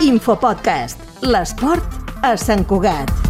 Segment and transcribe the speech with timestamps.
[0.00, 1.20] Infopodcast.
[1.28, 3.29] L'esport a Sant Cugat.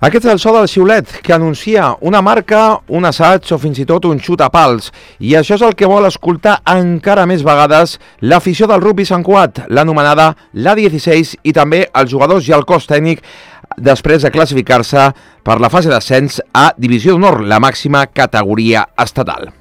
[0.00, 3.84] Aquest és el so del xiulet que anuncia una marca, un assaig o fins i
[3.84, 4.88] tot un xut a pals.
[5.20, 9.66] I això és el que vol escoltar encara més vegades l'afició del rugby Sant Cuat,
[9.68, 13.20] l'anomenada la 16 i també els jugadors i el cos tècnic
[13.76, 15.10] després de classificar-se
[15.44, 19.59] per la fase d'ascens a Divisió d'Honor, la màxima categoria estatal.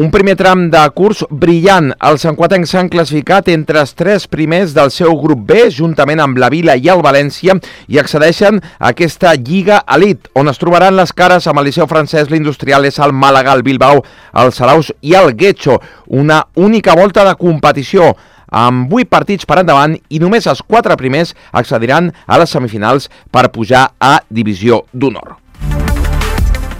[0.00, 1.90] Un primer tram de curs brillant.
[2.08, 6.48] Els sanquatencs s'han classificat entre els tres primers del seu grup B, juntament amb la
[6.48, 11.50] Vila i el València, i accedeixen a aquesta Lliga Elite, on es trobaran les cares
[11.50, 14.00] amb el Liceu francès, l'Industriales, el Màlaga, el Bilbao,
[14.40, 15.76] el Salaus i el Guecho.
[16.06, 18.14] Una única volta de competició
[18.48, 23.50] amb 8 partits per endavant i només els 4 primers accediran a les semifinals per
[23.52, 25.39] pujar a Divisió d'Honor.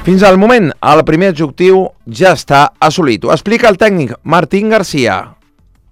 [0.03, 3.27] Fins al moment, el primer objectiu ja està assolit.
[3.29, 5.34] Ho explica el técnico Martín García.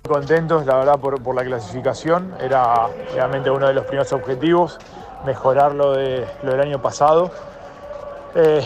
[0.09, 2.33] Contentos, la verdad, por, por, la clasificación.
[2.41, 4.79] Era realmente uno de los primeros objetivos,
[5.27, 7.31] mejorar lo, de, lo del año pasado.
[8.34, 8.64] Eh,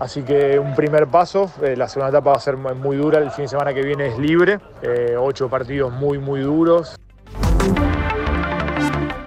[0.00, 1.50] así que un primer paso.
[1.62, 3.20] Eh, la segunda etapa va a ser muy dura.
[3.20, 4.60] El fin de semana que viene es libre.
[4.82, 6.94] Eh, ocho partidos muy, muy duros.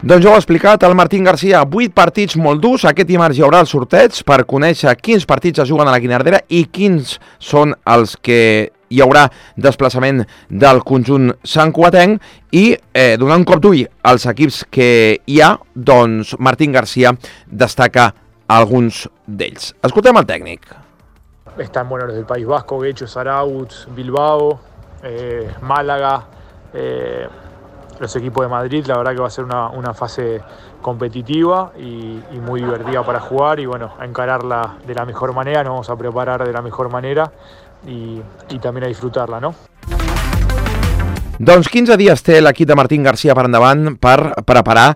[0.02, 1.60] Doncs ja ho ha explicat el Martín Garcia.
[1.62, 2.88] 8 partits molt durs.
[2.90, 6.40] Aquest dimarts hi haurà el sorteig per conèixer quins partits es juguen a la Guinardera
[6.50, 9.28] i quins són els que hi haurà
[9.62, 12.18] desplaçament del conjunt santcuatenc
[12.58, 14.90] i eh, donant un cop d'ull als equips que
[15.22, 17.14] hi ha, doncs Martín Garcia
[17.46, 18.10] destaca
[18.50, 19.76] alguns d'ells.
[19.86, 20.66] Escoltem el tècnic.
[21.60, 24.60] Están bueno los del País Vasco, Guecho, Sarauz, Bilbao,
[25.04, 26.26] eh, Málaga,
[26.74, 27.30] eh,
[28.02, 28.86] los equipos de Madrid.
[28.88, 30.42] La verdad que va a ser una, una fase
[30.82, 35.64] competitiva y, y, muy divertida para jugar y bueno, a encararla de la mejor manera,
[35.64, 37.32] nos vamos a preparar de la mejor manera
[37.88, 38.20] y,
[38.50, 39.54] y también a disfrutarla, ¿no?
[41.42, 44.92] Doncs 15 dies té l'equip de Martín Garcia per endavant per preparar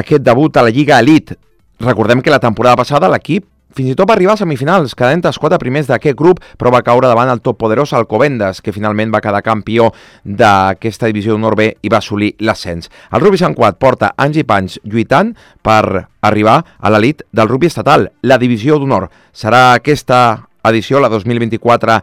[0.00, 1.36] aquest debut a la Lliga Elite.
[1.80, 3.44] Recordem que la temporada passada l'equip
[3.76, 6.82] fins i tot va arribar a semifinals, quedant els quatre primers d'aquest grup, però va
[6.86, 9.90] caure davant el top poderós Alcobendas, que finalment va quedar campió
[10.24, 12.90] d'aquesta divisió d'honor B i va assolir l'ascens.
[13.12, 17.70] El Rugby Sant Quat porta anys i panys lluitant per arribar a l'elit del rugby
[17.70, 19.08] estatal, la divisió d'honor.
[19.32, 20.20] Serà aquesta
[20.68, 22.00] edició, la 2024,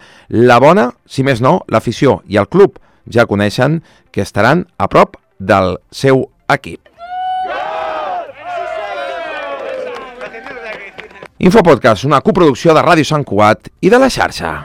[0.47, 0.89] la bona?
[1.05, 6.27] Si més no, l'afició i el club ja coneixen que estaran a prop del seu
[6.49, 6.81] equip.
[11.37, 14.55] Infopodcast, una coproducció de Ràdio Sant Cugat i de la xarxa.